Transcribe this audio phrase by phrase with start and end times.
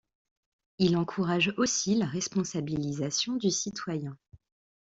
[0.79, 4.17] Il encourage aussi la responsabilisation du citoyen.